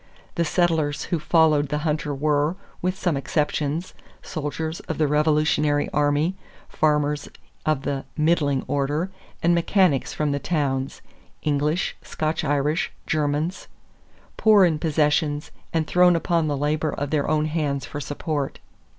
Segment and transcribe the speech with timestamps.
[0.33, 3.93] The settlers who followed the hunter were, with some exceptions,
[4.23, 6.35] soldiers of the Revolutionary army,
[6.67, 7.29] farmers
[7.67, 9.11] of the "middling order,"
[9.43, 11.03] and mechanics from the towns,
[11.43, 13.67] English, Scotch Irish, Germans,
[14.37, 18.57] poor in possessions and thrown upon the labor of their own hands for support.